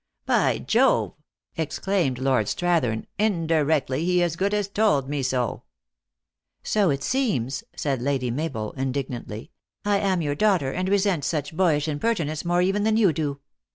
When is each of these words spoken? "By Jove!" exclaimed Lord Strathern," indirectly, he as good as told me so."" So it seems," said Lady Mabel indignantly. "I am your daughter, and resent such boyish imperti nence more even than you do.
"By 0.25 0.57
Jove!" 0.57 1.13
exclaimed 1.65 2.17
Lord 2.17 2.47
Strathern," 2.47 3.05
indirectly, 3.29 4.03
he 4.03 4.23
as 4.23 4.35
good 4.35 4.51
as 4.51 4.67
told 4.67 5.07
me 5.07 5.21
so."" 5.21 5.61
So 6.73 6.89
it 6.89 7.03
seems," 7.03 7.63
said 7.75 8.01
Lady 8.01 8.31
Mabel 8.31 8.71
indignantly. 8.71 9.51
"I 9.85 9.99
am 9.99 10.23
your 10.23 10.33
daughter, 10.33 10.71
and 10.71 10.89
resent 10.89 11.23
such 11.23 11.55
boyish 11.55 11.85
imperti 11.85 12.25
nence 12.27 12.43
more 12.43 12.63
even 12.63 12.83
than 12.83 12.97
you 12.97 13.13
do. 13.13 13.41